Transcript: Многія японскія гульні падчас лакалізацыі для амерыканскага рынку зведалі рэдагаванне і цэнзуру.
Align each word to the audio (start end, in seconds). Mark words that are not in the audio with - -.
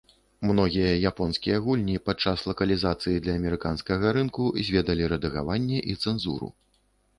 Многія 0.51 0.93
японскія 1.09 1.59
гульні 1.65 1.97
падчас 2.07 2.45
лакалізацыі 2.53 3.21
для 3.27 3.37
амерыканскага 3.41 4.17
рынку 4.19 4.49
зведалі 4.71 5.03
рэдагаванне 5.15 5.79
і 5.93 6.01
цэнзуру. 6.03 6.55